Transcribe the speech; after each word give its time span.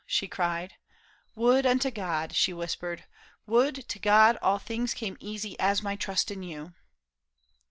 "she 0.17 0.27
cried," 0.27 0.73
Would 1.35 1.63
unto 1.63 1.91
God," 1.91 2.35
she 2.35 2.51
whispered," 2.53 3.03
would 3.45 3.87
to 3.87 3.99
God 3.99 4.35
All 4.41 4.57
things 4.57 4.95
came 4.95 5.15
easy 5.19 5.55
as 5.59 5.83
my 5.83 5.95
trust 5.95 6.31
in 6.31 6.41
you." 6.41 6.73